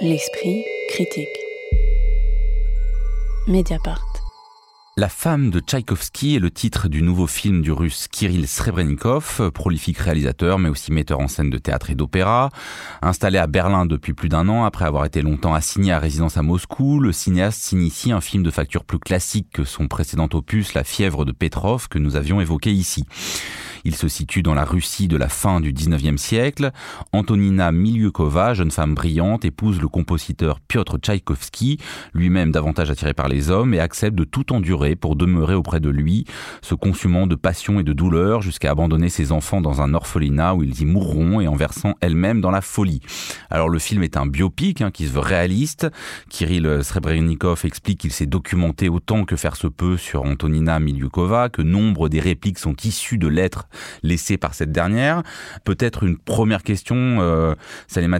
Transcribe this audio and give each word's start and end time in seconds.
L'esprit 0.00 0.64
critique. 0.90 1.26
Mediapart. 3.48 4.06
La 4.96 5.08
femme 5.08 5.50
de 5.50 5.58
Tchaïkovski 5.58 6.36
est 6.36 6.38
le 6.38 6.52
titre 6.52 6.86
du 6.86 7.02
nouveau 7.02 7.26
film 7.26 7.62
du 7.62 7.72
russe 7.72 8.06
Kirill 8.06 8.46
Srebrenikov, 8.46 9.50
prolifique 9.50 9.98
réalisateur 9.98 10.60
mais 10.60 10.68
aussi 10.68 10.92
metteur 10.92 11.18
en 11.18 11.26
scène 11.26 11.50
de 11.50 11.58
théâtre 11.58 11.90
et 11.90 11.96
d'opéra. 11.96 12.50
Installé 13.02 13.38
à 13.38 13.48
Berlin 13.48 13.86
depuis 13.86 14.14
plus 14.14 14.28
d'un 14.28 14.48
an 14.48 14.64
après 14.64 14.84
avoir 14.84 15.04
été 15.04 15.20
longtemps 15.20 15.54
assigné 15.54 15.90
à 15.90 15.98
résidence 15.98 16.36
à 16.36 16.42
Moscou, 16.42 17.00
le 17.00 17.10
cinéaste 17.10 17.60
s'initie 17.60 18.12
un 18.12 18.20
film 18.20 18.44
de 18.44 18.50
facture 18.52 18.84
plus 18.84 19.00
classique 19.00 19.48
que 19.52 19.64
son 19.64 19.88
précédent 19.88 20.28
opus 20.32 20.74
La 20.74 20.84
fièvre 20.84 21.24
de 21.24 21.32
Petrov 21.32 21.88
que 21.88 21.98
nous 21.98 22.14
avions 22.14 22.40
évoqué 22.40 22.70
ici. 22.70 23.04
Il 23.84 23.94
se 23.94 24.08
situe 24.08 24.42
dans 24.42 24.54
la 24.54 24.64
Russie 24.64 25.08
de 25.08 25.16
la 25.16 25.28
fin 25.28 25.60
du 25.60 25.72
19e 25.72 26.16
siècle. 26.16 26.70
Antonina 27.12 27.72
Miliukova, 27.72 28.54
jeune 28.54 28.70
femme 28.70 28.94
brillante, 28.94 29.44
épouse 29.44 29.80
le 29.80 29.88
compositeur 29.88 30.60
Piotr 30.60 30.98
Tchaïkovski, 30.98 31.78
lui-même 32.14 32.50
davantage 32.50 32.90
attiré 32.90 33.14
par 33.14 33.28
les 33.28 33.50
hommes, 33.50 33.74
et 33.74 33.80
accepte 33.80 34.16
de 34.16 34.24
tout 34.24 34.52
endurer 34.52 34.96
pour 34.96 35.16
demeurer 35.16 35.54
auprès 35.54 35.80
de 35.80 35.88
lui, 35.88 36.24
se 36.62 36.74
consumant 36.74 37.26
de 37.26 37.34
passion 37.34 37.80
et 37.80 37.82
de 37.84 37.92
douleur 37.92 38.42
jusqu'à 38.42 38.70
abandonner 38.70 39.08
ses 39.08 39.32
enfants 39.32 39.60
dans 39.60 39.80
un 39.80 39.94
orphelinat 39.94 40.54
où 40.54 40.62
ils 40.62 40.80
y 40.80 40.84
mourront 40.84 41.40
et 41.40 41.48
en 41.48 41.56
versant 41.56 41.94
elle-même 42.00 42.40
dans 42.40 42.50
la 42.50 42.60
folie. 42.60 43.00
Alors 43.50 43.68
le 43.68 43.78
film 43.78 44.02
est 44.02 44.16
un 44.16 44.26
biopic 44.26 44.82
hein, 44.82 44.90
qui 44.90 45.06
se 45.06 45.12
veut 45.12 45.20
réaliste. 45.20 45.86
Kirill 46.28 46.80
Srebrenikov 46.82 47.64
explique 47.64 48.00
qu'il 48.00 48.12
s'est 48.12 48.26
documenté 48.26 48.88
autant 48.88 49.24
que 49.24 49.36
faire 49.36 49.56
se 49.56 49.66
peut 49.66 49.96
sur 49.96 50.22
Antonina 50.22 50.80
Miliukova, 50.80 51.48
que 51.48 51.62
nombre 51.62 52.08
des 52.08 52.20
répliques 52.20 52.58
sont 52.58 52.74
issues 52.84 53.18
de 53.18 53.28
lettres 53.28 53.67
laissé 54.02 54.36
par 54.36 54.54
cette 54.54 54.72
dernière. 54.72 55.22
Peut-être 55.64 56.04
une 56.04 56.18
première 56.18 56.62
question, 56.62 57.18
euh, 57.20 57.54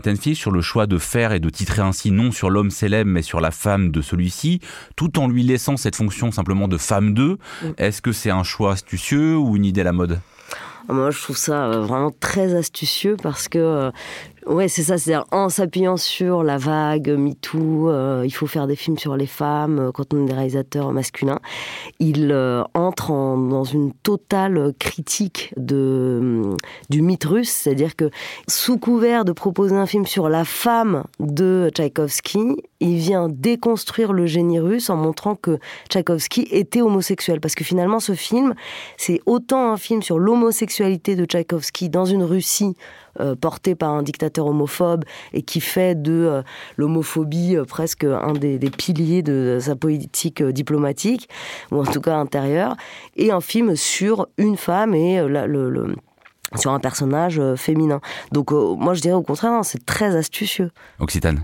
Tenfi, 0.03 0.35
sur 0.35 0.51
le 0.51 0.61
choix 0.61 0.87
de 0.87 0.97
faire 0.97 1.31
et 1.31 1.39
de 1.39 1.49
titrer 1.49 1.81
ainsi 1.81 2.11
non 2.11 2.31
sur 2.31 2.49
l'homme 2.49 2.71
célèbre 2.71 3.09
mais 3.09 3.21
sur 3.21 3.41
la 3.41 3.51
femme 3.51 3.91
de 3.91 4.01
celui-ci, 4.01 4.59
tout 4.95 5.19
en 5.19 5.27
lui 5.27 5.43
laissant 5.43 5.77
cette 5.77 5.95
fonction 5.95 6.31
simplement 6.31 6.67
de 6.67 6.77
femme 6.77 7.13
d'eux. 7.13 7.37
Est-ce 7.77 8.01
que 8.01 8.11
c'est 8.11 8.29
un 8.31 8.43
choix 8.43 8.73
astucieux 8.73 9.37
ou 9.37 9.55
une 9.55 9.65
idée 9.65 9.81
à 9.81 9.85
la 9.85 9.93
mode? 9.93 10.19
Moi, 10.87 11.11
je 11.11 11.21
trouve 11.21 11.37
ça 11.37 11.65
euh, 11.65 11.81
vraiment 11.81 12.11
très 12.19 12.55
astucieux 12.55 13.17
parce 13.21 13.47
que 13.47 13.59
euh, 13.59 13.91
Ouais, 14.45 14.69
c'est 14.69 14.83
ça. 14.83 14.97
C'est-à-dire 14.97 15.25
en 15.31 15.49
s'appuyant 15.49 15.97
sur 15.97 16.43
la 16.43 16.57
vague 16.57 17.09
MeToo, 17.09 17.89
euh, 17.89 18.23
il 18.25 18.31
faut 18.31 18.47
faire 18.47 18.67
des 18.67 18.77
films 18.77 18.97
sur 18.97 19.17
les 19.17 19.27
femmes 19.27 19.91
quand 19.93 20.13
on 20.13 20.23
est 20.23 20.27
des 20.27 20.33
réalisateurs 20.33 20.91
masculins. 20.91 21.39
Il 21.99 22.33
entre 22.73 23.09
dans 23.09 23.65
une 23.65 23.91
totale 23.93 24.73
critique 24.79 25.53
de, 25.57 26.55
du 26.89 27.01
mythe 27.01 27.25
russe. 27.25 27.51
C'est-à-dire 27.51 27.95
que 27.95 28.09
sous 28.47 28.79
couvert 28.79 29.25
de 29.25 29.33
proposer 29.33 29.75
un 29.75 29.85
film 29.85 30.07
sur 30.07 30.29
la 30.29 30.45
femme 30.45 31.03
de 31.19 31.69
Tchaïkovski, 31.75 32.63
il 32.79 32.95
vient 32.95 33.27
déconstruire 33.29 34.13
le 34.13 34.25
génie 34.25 34.59
russe 34.59 34.89
en 34.89 34.95
montrant 34.95 35.35
que 35.35 35.59
Tchaïkovski 35.89 36.47
était 36.49 36.81
homosexuel. 36.81 37.41
Parce 37.41 37.55
que 37.55 37.65
finalement, 37.65 37.99
ce 37.99 38.13
film, 38.13 38.55
c'est 38.97 39.21
autant 39.25 39.73
un 39.73 39.77
film 39.77 40.01
sur 40.01 40.17
l'homosexualité 40.17 40.78
de 40.79 41.25
Tchaïkovski 41.25 41.89
dans 41.89 42.05
une 42.05 42.23
Russie 42.23 42.75
euh, 43.19 43.35
porté 43.35 43.75
par 43.75 43.91
un 43.91 44.03
dictateur 44.03 44.45
homophobe 44.45 45.03
et 45.33 45.41
qui 45.41 45.59
fait 45.59 46.01
de 46.01 46.11
euh, 46.13 46.41
l'homophobie 46.77 47.57
euh, 47.57 47.65
presque 47.65 48.05
un 48.05 48.33
des, 48.33 48.57
piliers 48.69 49.21
de 49.21 49.57
sa 49.59 49.75
politique 49.75 50.41
diplomatique, 50.41 51.27
ou 51.71 51.81
en 51.81 51.83
tout 51.83 52.01
cas 52.01 52.15
intérieure, 52.15 52.77
et 53.17 53.31
un 53.31 53.41
film 53.41 53.75
sur 53.75 54.27
une 54.37 54.55
femme 54.55 54.93
et 54.93 55.21
le, 55.21 55.95
sur 56.55 56.71
un 56.71 56.79
personnage 56.79 57.41
féminin. 57.55 57.99
Donc 58.31 58.51
moi 58.51 58.93
je 58.93 59.01
dirais 59.01 59.15
au 59.15 59.23
contraire, 59.23 59.51
hein, 59.51 59.63
c'est 59.63 59.85
très 59.85 60.15
astucieux. 60.15 60.71
Occitane. 60.99 61.43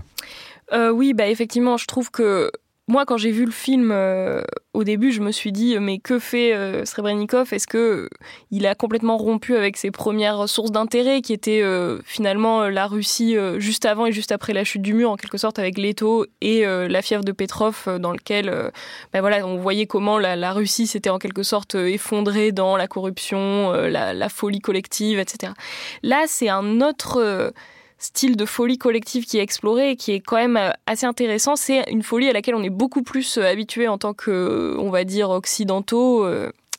oui, 0.72 1.12
bah 1.14 1.28
effectivement, 1.28 1.76
je 1.76 1.86
trouve 1.86 2.10
que 2.10 2.50
moi, 2.88 3.04
quand 3.04 3.16
j'ai 3.16 3.32
vu 3.32 3.44
le 3.44 3.50
film 3.50 3.90
euh, 3.90 4.42
au 4.72 4.84
début, 4.84 5.10
je 5.10 5.20
me 5.20 5.32
suis 5.32 5.50
dit 5.50 5.76
mais 5.80 5.98
que 5.98 6.20
fait 6.20 6.54
euh, 6.54 6.84
Srebrenikov? 6.84 7.52
Est-ce 7.52 7.66
que 7.66 8.08
il 8.52 8.64
a 8.64 8.76
complètement 8.76 9.16
rompu 9.16 9.56
avec 9.56 9.76
ses 9.76 9.90
premières 9.90 10.48
sources 10.48 10.70
d'intérêt, 10.70 11.20
qui 11.20 11.32
étaient 11.32 11.62
euh, 11.62 11.98
finalement 12.04 12.68
la 12.68 12.86
Russie 12.86 13.36
juste 13.58 13.86
avant 13.86 14.06
et 14.06 14.12
juste 14.12 14.30
après 14.30 14.52
la 14.52 14.62
chute 14.62 14.82
du 14.82 14.94
mur, 14.94 15.10
en 15.10 15.16
quelque 15.16 15.36
sorte, 15.36 15.58
avec 15.58 15.78
Leto 15.78 16.26
et 16.40 16.64
la 16.64 17.02
fièvre 17.02 17.24
de 17.24 17.32
Petrov, 17.32 17.88
dans 17.98 18.12
lequel, 18.12 18.70
ben 19.12 19.20
voilà, 19.20 19.44
on 19.44 19.56
voyait 19.56 19.86
comment 19.86 20.18
la, 20.18 20.52
Russie 20.52 20.86
s'était 20.86 21.10
en 21.10 21.18
quelque 21.18 21.42
sorte 21.42 21.74
effondrée 21.74 22.52
dans 22.52 22.76
la 22.76 22.86
corruption, 22.86 23.72
la, 23.72 24.14
la, 24.14 24.28
folie 24.28 24.60
collective, 24.60 25.18
etc. 25.18 25.52
Là, 26.02 26.24
c'est 26.28 26.48
un 26.48 26.80
autre 26.80 27.52
style 27.98 28.36
de 28.36 28.44
folie 28.44 28.78
collective 28.78 29.24
qui 29.24 29.38
est 29.38 29.42
exploré 29.42 29.90
et 29.90 29.96
qui 29.96 30.12
est 30.12 30.20
quand 30.20 30.36
même 30.36 30.56
euh, 30.56 30.70
assez 30.86 31.06
intéressant. 31.06 31.56
C'est 31.56 31.84
une 31.90 32.02
folie 32.02 32.28
à 32.28 32.32
laquelle 32.32 32.54
on 32.54 32.62
est 32.62 32.70
beaucoup 32.70 33.02
plus 33.02 33.38
euh, 33.38 33.44
habitué 33.44 33.88
en 33.88 33.98
tant 33.98 34.14
que, 34.14 34.30
euh, 34.30 34.76
on 34.78 34.90
va 34.90 35.04
dire, 35.04 35.30
occidentaux. 35.30 36.26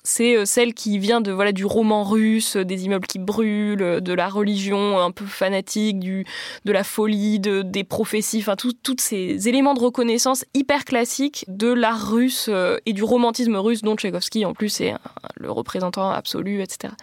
C'est 0.04 0.46
celle 0.46 0.74
qui 0.74 1.00
vient 1.00 1.20
de 1.20 1.34
voilà 1.34 1.52
du 1.52 1.66
roman 1.66 2.06
russe, 2.06 2.56
des 2.56 2.86
immeubles 2.86 3.08
qui 3.08 3.20
brûlent, 3.20 4.00
de 4.00 4.14
la 4.14 4.30
religion 4.30 4.98
un 5.02 5.12
peu 5.12 5.26
fanatique, 5.26 6.00
du 6.00 6.26
de 6.64 6.72
la 6.72 6.86
folie, 6.86 7.42
de, 7.42 7.62
des 7.62 7.84
prophéties, 7.84 8.40
enfin 8.40 8.56
tous 8.56 8.96
ces 9.00 9.50
éléments 9.50 9.74
de 9.74 9.82
reconnaissance 9.82 10.46
hyper 10.54 10.86
classiques 10.86 11.44
de 11.50 11.68
l'art 11.68 12.10
russe 12.10 12.50
et 12.86 12.94
du 12.94 13.04
romantisme 13.04 13.58
russe 13.58 13.82
dont 13.82 13.98
Tchaïkovski 13.98 14.46
en 14.46 14.54
plus 14.54 14.80
est 14.80 14.94
le 15.36 15.52
représentant 15.52 16.10
absolu, 16.10 16.62
etc. 16.62 16.94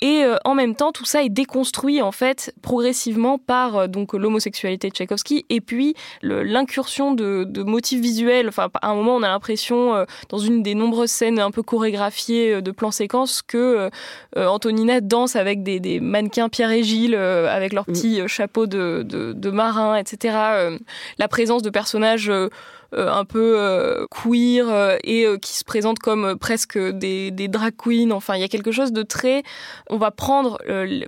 Et 0.00 0.24
euh, 0.24 0.36
en 0.44 0.54
même 0.54 0.74
temps, 0.74 0.92
tout 0.92 1.04
ça 1.04 1.22
est 1.22 1.28
déconstruit 1.28 2.00
en 2.00 2.12
fait 2.12 2.54
progressivement 2.62 3.38
par 3.38 3.76
euh, 3.76 3.86
donc 3.86 4.14
l'homosexualité 4.14 4.88
de 4.88 4.94
Tchaïkovski 4.94 5.44
et 5.50 5.60
puis 5.60 5.94
l'incursion 6.22 7.12
de, 7.12 7.44
de, 7.44 7.62
motifs 7.62 8.00
visuels. 8.00 8.48
Enfin, 8.48 8.68
à 8.80 8.88
un 8.88 8.94
moment, 8.94 9.16
on 9.16 9.22
a 9.22 9.28
l'impression 9.28 9.94
euh, 9.94 10.04
dans 10.28 10.38
une 10.38 10.62
des 10.62 10.74
nombreuses 10.74 11.10
scènes 11.10 11.38
un 11.38 11.50
peu 11.50 11.62
chorégraphiées 11.62 12.62
de 12.62 12.70
plans 12.70 12.90
séquences 12.90 13.42
que 13.42 13.90
Antonina 14.36 15.00
danse 15.00 15.36
avec 15.36 15.62
des, 15.62 15.80
des, 15.80 16.00
mannequins 16.00 16.48
Pierre 16.48 16.70
et 16.70 16.82
Gilles 16.82 17.14
avec 17.14 17.72
leurs 17.72 17.88
mm. 17.88 17.92
petits 17.92 18.20
chapeaux 18.28 18.66
de, 18.66 19.02
de, 19.06 19.32
de 19.32 19.50
marin, 19.50 19.96
etc. 19.96 20.80
la 21.18 21.28
présence 21.28 21.62
de 21.62 21.70
personnages 21.70 22.30
euh, 22.30 22.48
un 22.92 23.24
peu 23.24 23.54
euh, 23.58 24.06
queer 24.10 24.68
euh, 24.68 24.96
et 25.04 25.26
qui 25.40 25.56
se 25.56 25.64
présentent 25.64 25.98
comme 25.98 26.36
presque 26.38 26.78
des, 26.78 27.30
des 27.30 27.48
drag 27.48 27.74
queens. 27.76 28.10
Enfin, 28.10 28.36
il 28.36 28.40
y 28.40 28.44
a 28.44 28.48
quelque 28.48 28.72
chose 28.72 28.92
de 28.92 29.02
très. 29.02 29.42
On 29.88 29.98
va 29.98 30.10
prendre 30.10 30.58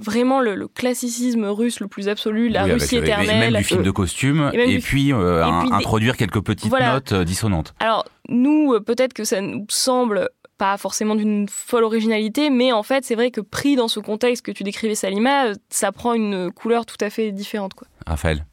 vraiment 0.00 0.41
le, 0.41 0.69
classicisme 0.69 1.44
russe 1.44 1.81
le 1.81 1.88
plus 1.88 2.09
absolu, 2.09 2.48
la 2.48 2.65
Russie 2.65 2.97
éternelle. 2.97 3.53
Même 3.53 3.60
du 3.60 3.65
film 3.65 3.82
de 3.82 3.91
costume, 3.91 4.50
et, 4.54 4.78
puis, 4.78 5.12
introduire 5.12 6.16
quelques 6.16 6.41
petites 6.41 6.72
notes 6.72 7.15
dissonantes. 7.15 7.75
Alors, 7.81 8.06
nous, 8.28 8.78
peut-être 8.81 9.12
que 9.12 9.25
ça 9.25 9.41
nous 9.41 9.66
semble 9.69 10.28
pas 10.59 10.76
forcément 10.76 11.16
d'une 11.16 11.48
folle 11.48 11.82
originalité, 11.82 12.50
mais 12.50 12.72
en 12.72 12.82
fait, 12.82 13.04
c'est 13.04 13.16
vrai 13.16 13.31
que 13.31 13.41
pris 13.41 13.75
dans 13.75 13.88
ce 13.88 13.98
contexte 13.98 14.44
que 14.44 14.53
tu 14.53 14.62
décrivais, 14.62 14.94
Salima, 14.94 15.47
ça 15.71 15.91
prend 15.91 16.15
une 16.15 16.53
couleur 16.53 16.87
tout 16.87 16.97
à 17.00 17.10
fait 17.10 17.32
différente. 17.32 17.75
Quoi. 17.75 17.88
Raphaël 18.06 18.44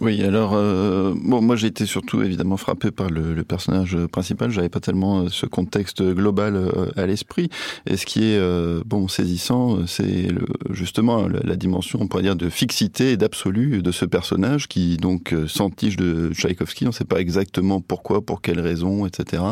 oui, 0.00 0.22
alors 0.22 0.52
euh, 0.54 1.12
bon, 1.16 1.42
moi 1.42 1.56
j'ai 1.56 1.66
été 1.66 1.86
surtout 1.86 2.22
évidemment 2.22 2.56
frappé 2.56 2.90
par 2.90 3.10
le, 3.10 3.34
le 3.34 3.44
personnage 3.44 3.96
principal. 4.06 4.50
J'avais 4.50 4.68
pas 4.68 4.80
tellement 4.80 5.22
euh, 5.22 5.28
ce 5.30 5.46
contexte 5.46 6.02
global 6.02 6.56
euh, 6.56 6.90
à 6.96 7.06
l'esprit. 7.06 7.48
Et 7.86 7.96
ce 7.96 8.06
qui 8.06 8.24
est 8.24 8.38
euh, 8.38 8.82
bon 8.86 9.08
saisissant, 9.08 9.86
c'est 9.86 10.28
justement 10.70 11.28
la, 11.28 11.56
dimension, 11.56 11.98
on 12.02 12.08
pourrait 12.08 12.22
dire, 12.22 12.36
de 12.36 12.48
fixité 12.48 13.12
et 13.12 13.16
d'absolu 13.16 13.82
de 13.82 13.92
ce 13.92 14.04
personnage 14.04 14.68
qui 14.68 14.96
donc 14.96 15.34
s'entiche 15.46 15.96
de 15.96 16.32
Tchaïkovski. 16.32 16.84
On 16.84 16.88
ne 16.88 16.92
sait 16.92 17.04
pas 17.04 17.20
exactement 17.20 17.80
pourquoi, 17.80 18.24
pour 18.24 18.40
quelles 18.40 18.60
raisons, 18.60 19.06
etc. 19.06 19.42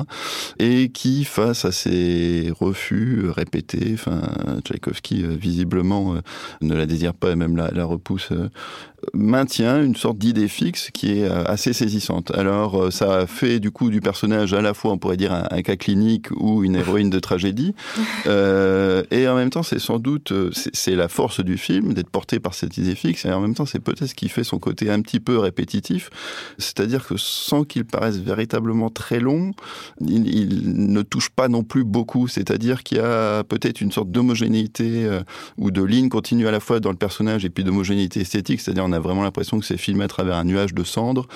Et 0.58 0.88
qui, 0.88 1.24
face 1.24 1.64
à 1.64 1.72
ces 1.72 2.52
refus 2.58 3.28
répétés, 3.28 3.90
enfin 3.94 4.22
Tchaïkovski 4.64 5.24
visiblement 5.36 6.14
ne 6.62 6.74
la 6.74 6.86
désire 6.86 7.14
pas 7.14 7.32
et 7.32 7.36
même 7.36 7.56
la, 7.56 7.70
la 7.70 7.84
repousse, 7.84 8.32
maintient 9.14 9.82
une 9.82 9.96
sorte 9.96 10.18
d'idée 10.18 10.48
fixe 10.48 10.90
qui 10.92 11.18
est 11.18 11.24
euh, 11.24 11.44
assez 11.44 11.72
saisissante. 11.72 12.30
Alors, 12.32 12.84
euh, 12.84 12.90
ça 12.90 13.26
fait 13.26 13.60
du 13.60 13.70
coup 13.70 13.90
du 13.90 14.00
personnage 14.00 14.54
à 14.54 14.60
la 14.60 14.74
fois, 14.74 14.92
on 14.92 14.98
pourrait 14.98 15.16
dire, 15.16 15.32
un, 15.32 15.62
cas 15.62 15.76
clinique 15.76 16.30
ou 16.32 16.64
une 16.64 16.76
héroïne 16.76 17.10
de 17.10 17.18
tragédie. 17.18 17.74
Euh, 18.26 19.02
et 19.10 19.26
en 19.28 19.34
même 19.34 19.50
temps, 19.50 19.62
c'est 19.62 19.78
sans 19.78 19.98
doute, 19.98 20.32
c'est 20.52 20.94
la 20.94 21.08
force 21.08 21.40
du 21.40 21.56
film 21.56 21.94
d'être 21.94 22.10
porté 22.10 22.38
par 22.38 22.54
cette 22.54 22.76
idée 22.76 22.94
fixe. 22.94 23.24
Et 23.24 23.32
en 23.32 23.40
même 23.40 23.54
temps, 23.54 23.66
c'est 23.66 23.78
peut-être 23.78 24.06
ce 24.06 24.14
qui 24.14 24.28
fait 24.28 24.44
son 24.44 24.58
côté 24.58 24.90
un 24.90 25.00
petit 25.00 25.20
peu 25.20 25.38
répétitif. 25.38 26.10
C'est-à-dire 26.58 27.06
que 27.06 27.14
sans 27.16 27.64
qu'il 27.64 27.84
paraisse 27.86 28.18
véritablement 28.18 28.90
très 28.90 29.20
long, 29.20 29.52
il, 30.06 30.90
ne 30.92 31.02
touche 31.02 31.30
pas 31.30 31.48
non 31.48 31.64
plus 31.64 31.84
beaucoup. 31.84 32.28
C'est-à-dire 32.28 32.82
qu'il 32.82 32.98
y 32.98 33.00
a 33.00 33.42
peut-être 33.44 33.80
une 33.80 33.90
sorte 33.90 34.10
d'homogénéité 34.10 35.08
ou 35.56 35.70
de 35.70 35.82
ligne 35.82 36.08
continue 36.08 36.46
à 36.46 36.50
la 36.50 36.60
fois 36.60 36.80
dans 36.80 36.90
le 36.90 36.96
personnage 36.96 37.44
et 37.44 37.50
puis 37.50 37.64
d'homogénéité 37.64 38.20
esthétique. 38.20 38.60
C'est-à-dire 38.60 38.84
on 38.90 38.92
a 38.92 38.98
vraiment 38.98 39.22
l'impression 39.22 39.60
que 39.60 39.64
c'est 39.64 39.76
filmé 39.76 40.04
à 40.04 40.08
travers 40.08 40.36
un 40.36 40.44
nuage 40.44 40.74
de 40.74 40.82
cendres 40.82 41.26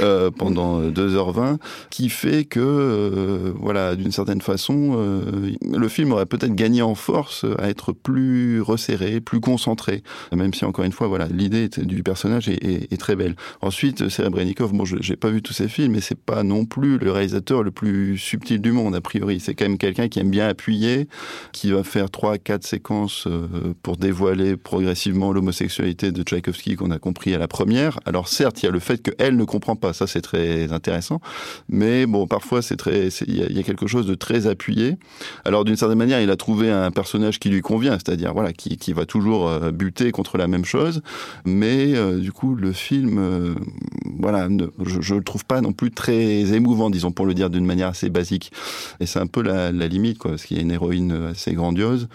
euh, 0.00 0.30
pendant 0.36 0.80
2h20, 0.82 1.58
qui 1.90 2.08
fait 2.08 2.44
que, 2.44 2.60
euh, 2.60 3.52
voilà, 3.56 3.96
d'une 3.96 4.12
certaine 4.12 4.40
façon, 4.40 4.92
euh, 4.94 5.52
le 5.62 5.88
film 5.88 6.12
aurait 6.12 6.26
peut-être 6.26 6.54
gagné 6.54 6.82
en 6.82 6.94
force 6.94 7.44
à 7.58 7.68
être 7.68 7.92
plus 7.92 8.60
resserré, 8.60 9.20
plus 9.20 9.40
concentré, 9.40 10.02
même 10.32 10.54
si 10.54 10.64
encore 10.64 10.84
une 10.84 10.92
fois, 10.92 11.08
voilà, 11.08 11.26
l'idée 11.26 11.68
du 11.68 12.02
personnage 12.02 12.48
est, 12.48 12.64
est, 12.64 12.92
est, 12.92 12.96
très 12.96 13.16
belle. 13.16 13.34
Ensuite, 13.60 14.08
Serebrennikov, 14.08 14.72
bon, 14.72 14.84
j'ai 14.84 15.16
pas 15.16 15.30
vu 15.30 15.42
tous 15.42 15.52
ses 15.52 15.68
films, 15.68 15.92
mais 15.92 16.00
c'est 16.00 16.18
pas 16.18 16.42
non 16.42 16.64
plus 16.64 16.98
le 16.98 17.10
réalisateur 17.10 17.62
le 17.62 17.70
plus 17.70 18.18
subtil 18.18 18.60
du 18.60 18.72
monde 18.72 18.94
a 18.94 19.00
priori. 19.00 19.40
C'est 19.40 19.54
quand 19.54 19.64
même 19.64 19.78
quelqu'un 19.78 20.08
qui 20.08 20.20
aime 20.20 20.30
bien 20.30 20.48
appuyer, 20.48 21.08
qui 21.52 21.72
va 21.72 21.82
faire 21.82 22.10
trois, 22.10 22.38
quatre 22.38 22.64
séquences 22.64 23.26
pour 23.82 23.96
dévoiler 23.96 24.56
progressivement 24.56 25.32
l'homosexualité 25.32 26.12
de 26.12 26.22
Tchaïkovski 26.22 26.76
qu'on 26.76 26.90
a 26.90 26.98
compris 27.00 27.34
à 27.34 27.38
la 27.38 27.48
première. 27.48 27.98
Alors 28.04 28.28
certes, 28.28 28.62
il 28.62 28.66
y 28.66 28.68
a 28.68 28.72
le 28.72 28.78
fait 28.78 29.02
qu'elle 29.02 29.36
ne 29.36 29.44
comprend 29.44 29.76
pas, 29.76 29.92
ça 29.92 30.06
c'est 30.06 30.20
très 30.20 30.72
intéressant, 30.72 31.20
mais 31.68 32.06
bon, 32.06 32.26
parfois 32.26 32.62
c'est 32.62 32.76
très, 32.76 33.08
il 33.26 33.56
y, 33.56 33.58
a 33.58 33.62
quelque 33.62 33.86
chose 33.86 34.06
de 34.06 34.14
très 34.14 34.46
appuyé. 34.46 34.96
Alors 35.44 35.64
d'une 35.64 35.76
certaine 35.76 35.98
manière, 35.98 36.20
il 36.20 36.30
a 36.30 36.36
trouvé 36.36 36.70
un 36.70 36.90
personnage 36.90 37.40
qui 37.40 37.48
lui 37.48 37.60
convient, 37.60 37.92
c'est-à-dire 37.92 38.32
voilà, 38.32 38.52
qui, 38.52 38.76
qui, 38.76 38.92
va 38.92 39.06
toujours 39.06 39.48
euh, 39.48 39.70
buter 39.70 40.12
contre 40.12 40.38
la 40.38 40.46
même 40.46 40.64
chose, 40.64 41.02
mais 41.44 41.94
euh, 41.94 42.18
du 42.18 42.32
coup 42.32 42.54
le 42.54 42.72
film, 42.72 43.18
euh, 43.18 43.54
voilà, 44.18 44.48
je, 44.84 45.14
ne 45.14 45.18
le 45.18 45.24
trouve 45.24 45.44
pas 45.44 45.60
non 45.60 45.72
plus 45.72 45.90
très 45.90 46.52
émouvant, 46.52 46.90
disons 46.90 47.12
pour 47.12 47.26
le 47.26 47.34
dire 47.34 47.50
d'une 47.50 47.66
manière 47.66 47.88
assez 47.88 48.10
basique. 48.10 48.52
Et 49.00 49.06
c'est 49.06 49.18
un 49.18 49.26
peu 49.26 49.42
la, 49.42 49.72
la 49.72 49.88
limite, 49.88 50.18
quoi, 50.18 50.32
parce 50.32 50.44
qu'il 50.44 50.56
y 50.56 50.60
a 50.60 50.62
une 50.62 50.72
héroïne 50.72 51.12
assez 51.30 51.52
grandiose 51.54 52.08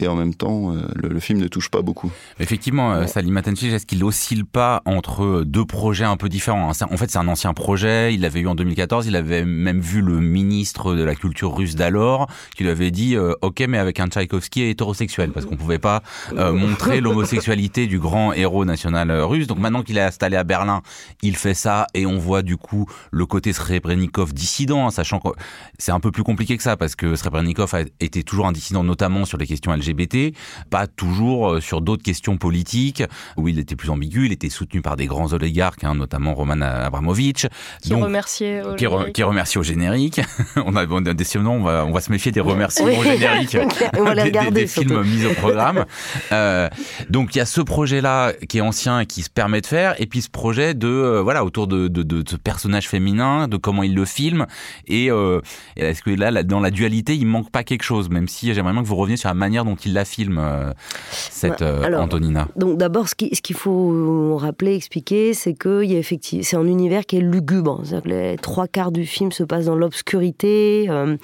et 0.00 0.06
en 0.06 0.14
même 0.14 0.32
temps, 0.32 0.72
euh, 0.72 0.82
le, 0.94 1.08
le, 1.08 1.18
film 1.18 1.40
ne 1.40 1.48
touche 1.48 1.70
pas 1.70 1.82
beaucoup. 1.82 2.12
Effectivement, 2.38 2.92
euh, 2.92 3.08
Salim 3.08 3.36
Atenchich, 3.36 3.72
est-ce 3.72 3.84
qu'il 3.84 4.04
oscille 4.04 4.44
pas 4.44 4.80
entre 4.84 5.42
deux 5.44 5.64
projets 5.64 6.04
un 6.04 6.16
peu 6.16 6.28
différents 6.28 6.70
En 6.70 6.96
fait, 6.96 7.10
c'est 7.10 7.18
un 7.18 7.26
ancien 7.26 7.52
projet, 7.52 8.14
il 8.14 8.20
l'avait 8.20 8.38
eu 8.38 8.46
en 8.46 8.54
2014, 8.54 9.08
il 9.08 9.16
avait 9.16 9.44
même 9.44 9.80
vu 9.80 10.00
le 10.00 10.20
ministre 10.20 10.94
de 10.94 11.02
la 11.02 11.16
culture 11.16 11.56
russe 11.56 11.74
d'alors, 11.74 12.28
qui 12.56 12.62
lui 12.62 12.70
avait 12.70 12.92
dit 12.92 13.16
euh, 13.16 13.34
Ok, 13.42 13.64
mais 13.68 13.78
avec 13.78 13.98
un 13.98 14.06
Tchaïkovski 14.06 14.62
hétérosexuel, 14.62 15.32
parce 15.32 15.46
qu'on 15.46 15.56
pouvait 15.56 15.80
pas 15.80 16.04
euh, 16.34 16.52
montrer 16.52 17.00
l'homosexualité 17.00 17.88
du 17.88 17.98
grand 17.98 18.32
héros 18.32 18.64
national 18.64 19.10
russe. 19.10 19.48
Donc 19.48 19.58
maintenant 19.58 19.82
qu'il 19.82 19.98
est 19.98 20.02
installé 20.02 20.36
à 20.36 20.44
Berlin, 20.44 20.82
il 21.22 21.36
fait 21.36 21.54
ça, 21.54 21.88
et 21.94 22.06
on 22.06 22.18
voit 22.18 22.42
du 22.42 22.56
coup 22.56 22.86
le 23.10 23.26
côté 23.26 23.52
Srebrenikov 23.52 24.32
dissident, 24.32 24.86
hein, 24.86 24.90
sachant 24.92 25.18
que 25.18 25.30
c'est 25.76 25.90
un 25.90 25.98
peu 26.00 26.12
plus 26.12 26.22
compliqué 26.22 26.56
que 26.56 26.62
ça, 26.62 26.76
parce 26.76 26.94
que 26.94 27.16
Srebrenikov 27.16 27.74
a 27.74 27.80
été 27.98 28.22
toujours 28.22 28.46
un 28.46 28.52
dissident, 28.52 28.84
notamment 28.84 29.24
sur 29.24 29.38
les 29.38 29.46
questions 29.48 29.72
LGBT 29.72 29.87
LGBT, 29.88 30.34
pas 30.70 30.86
toujours 30.86 31.52
euh, 31.52 31.60
sur 31.60 31.80
d'autres 31.80 32.02
questions 32.02 32.36
politiques 32.36 33.02
où 33.36 33.48
il 33.48 33.58
était 33.58 33.76
plus 33.76 33.90
ambigu. 33.90 34.26
Il 34.26 34.32
était 34.32 34.48
soutenu 34.48 34.82
par 34.82 34.96
des 34.96 35.06
grands 35.06 35.32
oligarques, 35.32 35.84
hein, 35.84 35.94
notamment 35.94 36.34
Roman 36.34 36.60
Abramovich, 36.60 37.46
qui 37.82 37.90
donc, 37.90 38.04
remercié 38.04 38.62
au 38.62 38.74
qui, 38.74 38.86
re, 38.86 39.12
qui 39.12 39.22
au 39.22 39.62
générique. 39.62 40.20
on 40.56 40.76
a, 40.76 40.86
on 40.86 41.04
a 41.06 41.14
décidément, 41.14 41.56
on 41.56 41.62
va, 41.62 41.84
on 41.86 41.92
va 41.92 42.00
se 42.00 42.10
méfier 42.10 42.32
des 42.32 42.40
remerciements 42.40 42.90
oui. 42.90 42.98
au 42.98 43.02
générique 43.18 43.56
on 43.96 44.04
va 44.04 44.14
les 44.14 44.22
regarder, 44.28 44.50
des, 44.50 44.60
des 44.62 44.66
films 44.66 45.02
mis 45.02 45.26
au 45.26 45.34
programme. 45.34 45.84
euh, 46.32 46.68
donc 47.10 47.34
il 47.34 47.38
y 47.38 47.40
a 47.40 47.46
ce 47.46 47.60
projet-là 47.60 48.32
qui 48.48 48.58
est 48.58 48.62
ancien 48.62 49.00
et 49.00 49.06
qui 49.06 49.22
se 49.22 49.30
permet 49.30 49.60
de 49.60 49.66
faire, 49.66 50.00
et 50.00 50.06
puis 50.06 50.22
ce 50.22 50.30
projet 50.30 50.74
de 50.74 50.88
euh, 50.88 51.22
voilà 51.22 51.44
autour 51.44 51.66
de, 51.66 51.88
de, 51.88 52.02
de, 52.02 52.22
ce 52.28 52.36
personnage 52.36 52.88
féminin, 52.88 53.48
de 53.48 53.56
comment 53.56 53.82
il 53.82 53.94
le 53.94 54.04
filme, 54.04 54.46
et 54.86 55.10
euh, 55.10 55.40
est-ce 55.76 56.02
que 56.02 56.10
là, 56.10 56.30
là, 56.30 56.42
dans 56.42 56.60
la 56.60 56.70
dualité, 56.70 57.16
il 57.16 57.26
manque 57.26 57.50
pas 57.50 57.64
quelque 57.64 57.82
chose, 57.82 58.08
même 58.10 58.28
si 58.28 58.52
j'aimerais 58.54 58.72
bien 58.72 58.82
que 58.82 58.88
vous 58.88 58.96
reveniez 58.96 59.16
sur 59.16 59.28
la 59.28 59.34
manière 59.34 59.64
dont 59.64 59.76
il 59.84 59.92
la 59.92 60.04
filme, 60.04 60.38
euh, 60.38 60.72
cette 61.12 61.62
euh, 61.62 61.82
Alors, 61.82 62.02
Antonina 62.02 62.48
Donc 62.56 62.78
d'abord, 62.78 63.08
ce 63.08 63.14
qu'il 63.14 63.34
ce 63.34 63.52
faut 63.52 64.36
rappeler, 64.36 64.74
expliquer, 64.74 65.34
c'est 65.34 65.54
que 65.54 65.82
il 65.82 65.92
y 65.92 65.96
a 65.96 65.98
effectivement, 65.98 66.44
c'est 66.44 66.56
un 66.56 66.66
univers 66.66 67.06
qui 67.06 67.16
est 67.16 67.20
lugubre. 67.20 67.82
Que 67.82 68.08
les 68.08 68.36
trois 68.36 68.66
quarts 68.66 68.92
du 68.92 69.06
film 69.06 69.32
se 69.32 69.42
passent 69.42 69.66
dans 69.66 69.74
l'obscurité. 69.74 70.86
Euh, 70.88 71.16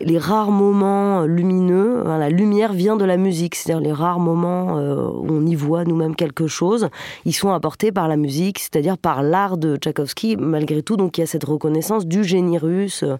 les 0.00 0.18
rares 0.18 0.50
moments 0.50 1.22
lumineux, 1.26 2.02
la 2.04 2.28
lumière 2.28 2.72
vient 2.72 2.96
de 2.96 3.04
la 3.04 3.16
musique, 3.16 3.54
c'est-à-dire 3.54 3.80
les 3.80 3.92
rares 3.92 4.18
moments 4.18 4.74
où 4.74 5.26
on 5.30 5.46
y 5.46 5.54
voit 5.54 5.84
nous-mêmes 5.84 6.16
quelque 6.16 6.48
chose, 6.48 6.88
ils 7.24 7.32
sont 7.32 7.50
apportés 7.50 7.92
par 7.92 8.08
la 8.08 8.16
musique, 8.16 8.58
c'est-à-dire 8.58 8.98
par 8.98 9.22
l'art 9.22 9.58
de 9.58 9.76
Tchaïkovski, 9.76 10.36
malgré 10.36 10.82
tout, 10.82 10.96
donc 10.96 11.18
il 11.18 11.20
y 11.20 11.24
a 11.24 11.26
cette 11.28 11.44
reconnaissance 11.44 12.04
du 12.04 12.24
génie 12.24 12.58
russe, 12.58 13.04
en 13.04 13.18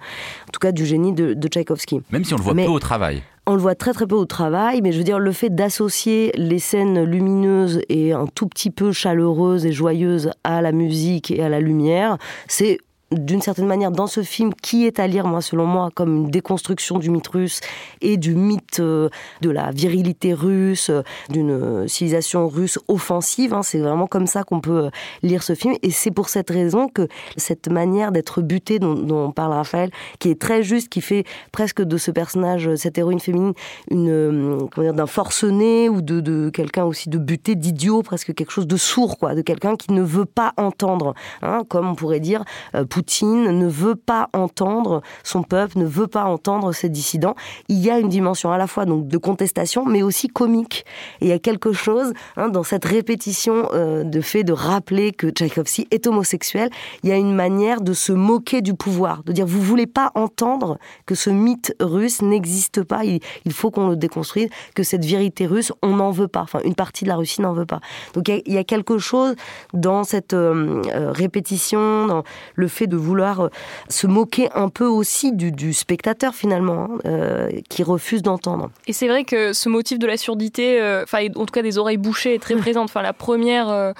tout 0.52 0.58
cas 0.60 0.72
du 0.72 0.84
génie 0.84 1.12
de, 1.12 1.34
de 1.34 1.48
Tchaïkovski. 1.48 2.00
Même 2.10 2.24
si 2.24 2.34
on 2.34 2.38
le 2.38 2.42
voit 2.42 2.54
Mais, 2.54 2.64
peu 2.64 2.72
au 2.72 2.80
travail. 2.80 3.22
On 3.44 3.54
le 3.54 3.60
voit 3.60 3.74
très 3.74 3.92
très 3.92 4.06
peu 4.06 4.14
au 4.14 4.24
travail, 4.24 4.82
mais 4.82 4.92
je 4.92 4.98
veux 4.98 5.04
dire, 5.04 5.18
le 5.18 5.32
fait 5.32 5.50
d'associer 5.50 6.30
les 6.36 6.60
scènes 6.60 7.02
lumineuses 7.02 7.80
et 7.88 8.12
un 8.12 8.26
tout 8.26 8.46
petit 8.46 8.70
peu 8.70 8.92
chaleureuses 8.92 9.66
et 9.66 9.72
joyeuses 9.72 10.30
à 10.44 10.62
la 10.62 10.70
musique 10.70 11.32
et 11.32 11.42
à 11.42 11.48
la 11.48 11.58
lumière, 11.58 12.18
c'est 12.46 12.78
d'une 13.12 13.40
certaine 13.40 13.66
manière 13.66 13.90
dans 13.90 14.06
ce 14.06 14.22
film 14.22 14.52
qui 14.54 14.86
est 14.86 14.98
à 14.98 15.06
lire 15.06 15.26
moi 15.26 15.40
selon 15.40 15.66
moi 15.66 15.90
comme 15.94 16.16
une 16.16 16.30
déconstruction 16.30 16.98
du 16.98 17.10
mythe 17.10 17.28
russe 17.28 17.60
et 18.00 18.16
du 18.16 18.34
mythe 18.34 18.80
euh, 18.80 19.08
de 19.40 19.50
la 19.50 19.70
virilité 19.70 20.34
russe 20.34 20.90
d'une 21.28 21.86
civilisation 21.88 22.48
russe 22.48 22.78
offensive 22.88 23.54
hein, 23.54 23.62
c'est 23.62 23.78
vraiment 23.78 24.06
comme 24.06 24.26
ça 24.26 24.44
qu'on 24.44 24.60
peut 24.60 24.90
lire 25.22 25.42
ce 25.42 25.54
film. 25.54 25.74
Et 25.82 25.90
c'est 25.90 26.10
pour 26.10 26.28
cette 26.28 26.50
raison 26.50 26.88
que 26.88 27.08
cette 27.36 27.68
manière 27.68 28.12
d'être 28.12 28.42
buté 28.42 28.78
dont, 28.78 28.94
dont, 28.94 29.32
parle 29.32 29.52
Raphaël 29.52 29.90
qui 30.18 30.30
est 30.30 30.40
très 30.40 30.62
juste 30.62 30.88
qui 30.88 31.00
fait 31.00 31.24
presque 31.52 31.82
de 31.82 31.96
ce 31.96 32.10
personnage 32.10 32.74
cette 32.76 32.98
héroïne 32.98 33.20
féminine 33.20 33.52
une 33.90 34.68
d'un 34.76 35.06
forcené 35.06 35.88
ou 35.88 36.02
de, 36.02 36.20
de 36.20 36.50
quelqu'un 36.50 36.84
aussi 36.84 37.08
de 37.08 37.18
buté 37.18 37.54
d'idiot 37.54 38.02
presque 38.02 38.34
quelque 38.34 38.50
chose 38.50 38.66
de 38.66 38.76
sourd 38.76 39.18
quoi 39.18 39.34
de 39.34 39.42
quelqu'un 39.42 39.76
qui 39.76 39.92
ne 39.92 40.02
veut 40.02 40.24
pas 40.24 40.52
entendre 40.56 41.14
hein, 41.40 41.62
comme 41.68 41.88
on 41.88 41.94
pourrait 41.94 42.20
dire 42.20 42.44
euh, 42.74 42.84
Poutine 43.02 43.58
ne 43.58 43.66
veut 43.66 43.96
pas 43.96 44.28
entendre 44.32 45.02
son 45.24 45.42
peuple, 45.42 45.76
ne 45.76 45.84
veut 45.84 46.06
pas 46.06 46.22
entendre 46.22 46.70
ses 46.70 46.88
dissidents. 46.88 47.34
Il 47.66 47.78
y 47.78 47.90
a 47.90 47.98
une 47.98 48.08
dimension 48.08 48.52
à 48.52 48.58
la 48.58 48.68
fois 48.68 48.84
donc 48.84 49.08
de 49.08 49.18
contestation, 49.18 49.84
mais 49.84 50.04
aussi 50.04 50.28
comique. 50.28 50.84
Il 51.20 51.26
y 51.26 51.32
a 51.32 51.40
quelque 51.40 51.72
chose 51.72 52.12
hein, 52.36 52.48
dans 52.48 52.62
cette 52.62 52.84
répétition 52.84 53.68
euh, 53.72 54.04
de 54.04 54.20
fait 54.20 54.44
de 54.44 54.52
rappeler 54.52 55.10
que 55.10 55.30
Tchaïkovski 55.30 55.88
est 55.90 56.06
homosexuel. 56.06 56.70
Il 57.02 57.08
y 57.08 57.12
a 57.12 57.16
une 57.16 57.34
manière 57.34 57.80
de 57.80 57.92
se 57.92 58.12
moquer 58.12 58.62
du 58.62 58.74
pouvoir, 58.74 59.24
de 59.24 59.32
dire 59.32 59.46
vous 59.46 59.62
voulez 59.62 59.88
pas 59.88 60.12
entendre 60.14 60.78
que 61.04 61.16
ce 61.16 61.30
mythe 61.30 61.74
russe 61.80 62.22
n'existe 62.22 62.84
pas. 62.84 63.02
Il, 63.04 63.20
faut 63.52 63.72
qu'on 63.72 63.88
le 63.88 63.96
déconstruise, 63.96 64.48
que 64.76 64.84
cette 64.84 65.04
vérité 65.04 65.46
russe, 65.46 65.72
on 65.82 65.96
n'en 65.96 66.12
veut 66.12 66.28
pas. 66.28 66.42
Enfin, 66.42 66.60
une 66.64 66.76
partie 66.76 67.02
de 67.02 67.08
la 67.08 67.16
Russie 67.16 67.40
n'en 67.40 67.52
veut 67.52 67.66
pas. 67.66 67.80
Donc 68.14 68.28
il 68.28 68.52
y, 68.52 68.58
a, 68.58 68.64
quelque 68.64 68.98
chose 68.98 69.34
dans 69.74 70.04
cette 70.04 70.34
euh, 70.34 70.80
répétition, 71.12 72.06
dans 72.06 72.22
le 72.54 72.68
fait 72.68 72.91
de 72.92 72.96
vouloir 72.96 73.48
se 73.88 74.06
moquer 74.06 74.50
un 74.54 74.68
peu 74.68 74.86
aussi 74.86 75.32
du, 75.32 75.50
du 75.50 75.72
spectateur 75.72 76.34
finalement, 76.34 76.84
hein, 76.84 76.98
euh, 77.06 77.50
qui 77.68 77.82
refuse 77.82 78.22
d'entendre. 78.22 78.70
Et 78.86 78.92
c'est 78.92 79.08
vrai 79.08 79.24
que 79.24 79.52
ce 79.52 79.68
motif 79.68 79.98
de 79.98 80.06
la 80.06 80.16
surdité, 80.16 80.78
enfin 81.02 81.24
euh, 81.24 81.40
en 81.40 81.46
tout 81.46 81.52
cas 81.52 81.62
des 81.62 81.78
oreilles 81.78 81.96
bouchées, 81.96 82.34
est 82.34 82.38
très 82.38 82.54
présente. 82.56 82.84
Enfin 82.84 83.02
la 83.02 83.12
première 83.12 83.68
euh, 83.68 83.92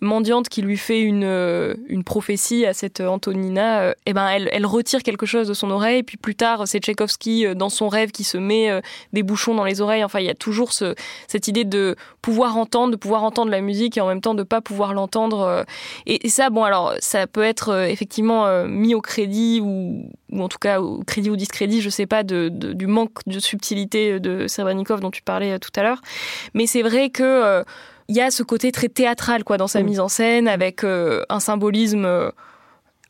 mendiante 0.00 0.48
qui 0.48 0.62
lui 0.62 0.76
fait 0.76 1.00
une, 1.00 1.24
euh, 1.24 1.74
une 1.88 2.04
prophétie 2.04 2.64
à 2.66 2.72
cette 2.72 3.00
Antonina, 3.00 3.82
euh, 3.82 3.94
eh 4.06 4.12
ben 4.12 4.26
elle, 4.28 4.48
elle, 4.52 4.66
retire 4.66 5.02
quelque 5.02 5.26
chose 5.26 5.48
de 5.48 5.54
son 5.54 5.70
oreille. 5.70 6.02
Puis 6.02 6.16
plus 6.16 6.34
tard, 6.34 6.66
c'est 6.66 6.80
Tchaïkovski 6.80 7.46
euh, 7.46 7.54
dans 7.54 7.68
son 7.68 7.88
rêve 7.88 8.10
qui 8.10 8.24
se 8.24 8.38
met 8.38 8.70
euh, 8.70 8.80
des 9.12 9.22
bouchons 9.22 9.54
dans 9.54 9.64
les 9.64 9.80
oreilles. 9.80 10.04
Enfin, 10.04 10.20
il 10.20 10.26
y 10.26 10.30
a 10.30 10.34
toujours 10.34 10.72
ce, 10.72 10.94
cette 11.28 11.48
idée 11.48 11.64
de 11.64 11.96
pouvoir 12.22 12.56
entendre, 12.56 12.92
de 12.92 12.96
pouvoir 12.96 13.22
entendre 13.22 13.50
la 13.50 13.60
musique 13.60 13.98
et 13.98 14.00
en 14.00 14.08
même 14.08 14.20
temps 14.20 14.34
de 14.34 14.42
pas 14.42 14.60
pouvoir 14.60 14.94
l'entendre. 14.94 15.64
Et, 16.06 16.28
ça, 16.28 16.50
bon, 16.50 16.64
alors 16.64 16.94
ça 17.00 17.26
peut 17.26 17.42
être 17.42 17.86
effectivement 17.88 18.64
mis 18.66 18.94
au 18.94 19.00
crédit 19.00 19.60
ou, 19.60 20.08
en 20.32 20.48
tout 20.48 20.58
cas 20.58 20.80
au 20.80 21.02
crédit 21.02 21.30
ou 21.30 21.36
discrédit, 21.36 21.80
je 21.80 21.90
sais 21.90 22.06
pas, 22.06 22.22
de, 22.22 22.48
du 22.48 22.86
manque 22.86 23.10
de 23.26 23.40
subtilité 23.40 24.20
de 24.20 24.46
Servanikov 24.46 25.00
dont 25.00 25.10
tu 25.10 25.22
parlais 25.22 25.58
tout 25.58 25.72
à 25.76 25.82
l'heure. 25.82 26.00
Mais 26.54 26.66
c'est 26.66 26.82
vrai 26.82 27.10
que 27.10 27.64
il 28.08 28.16
y 28.16 28.20
a 28.20 28.30
ce 28.30 28.42
côté 28.42 28.72
très 28.72 28.88
théâtral 28.88 29.44
quoi 29.44 29.56
dans 29.56 29.68
sa 29.68 29.82
mmh. 29.82 29.86
mise 29.86 30.00
en 30.00 30.08
scène 30.08 30.48
avec 30.48 30.84
euh, 30.84 31.22
un 31.28 31.40
symbolisme 31.40 32.04
euh, 32.04 32.30